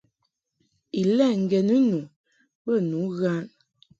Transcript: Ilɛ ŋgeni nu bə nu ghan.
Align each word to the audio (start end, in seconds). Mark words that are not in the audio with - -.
Ilɛ 1.01 1.25
ŋgeni 1.43 1.77
nu 1.89 1.99
bə 2.63 2.73
nu 2.89 2.99
ghan. 3.17 3.45